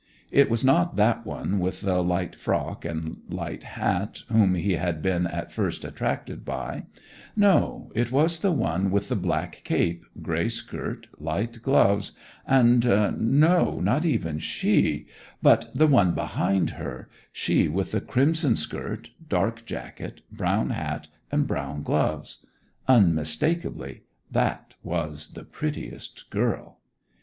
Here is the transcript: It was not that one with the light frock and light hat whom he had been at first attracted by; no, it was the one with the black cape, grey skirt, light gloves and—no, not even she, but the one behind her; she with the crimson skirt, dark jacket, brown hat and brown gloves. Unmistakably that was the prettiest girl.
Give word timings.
It 0.31 0.49
was 0.49 0.65
not 0.65 0.95
that 0.95 1.27
one 1.27 1.59
with 1.59 1.81
the 1.81 2.01
light 2.03 2.33
frock 2.35 2.83
and 2.85 3.21
light 3.29 3.63
hat 3.77 4.23
whom 4.31 4.55
he 4.55 4.71
had 4.73 4.99
been 5.03 5.27
at 5.27 5.51
first 5.51 5.85
attracted 5.85 6.43
by; 6.43 6.87
no, 7.35 7.91
it 7.93 8.11
was 8.11 8.39
the 8.39 8.51
one 8.51 8.89
with 8.89 9.09
the 9.09 9.15
black 9.15 9.61
cape, 9.63 10.03
grey 10.19 10.49
skirt, 10.49 11.05
light 11.19 11.59
gloves 11.61 12.13
and—no, 12.47 13.79
not 13.79 14.03
even 14.03 14.39
she, 14.39 15.05
but 15.39 15.69
the 15.75 15.85
one 15.85 16.15
behind 16.15 16.71
her; 16.71 17.07
she 17.31 17.67
with 17.67 17.91
the 17.91 18.01
crimson 18.01 18.55
skirt, 18.55 19.11
dark 19.29 19.67
jacket, 19.67 20.21
brown 20.31 20.71
hat 20.71 21.09
and 21.31 21.45
brown 21.45 21.83
gloves. 21.83 22.47
Unmistakably 22.87 24.01
that 24.31 24.73
was 24.81 25.33
the 25.35 25.43
prettiest 25.43 26.27
girl. 26.31 26.79